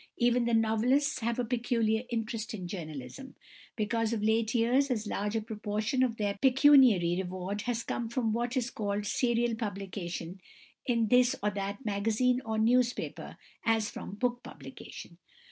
[0.17, 3.35] Even the novelists have a peculiar interest in journalism,
[3.75, 8.33] because of late years as large a proportion of their pecuniary reward has come from
[8.33, 10.41] what is called serial publication
[10.87, 15.19] in this or that magazine or newspaper as from book publication.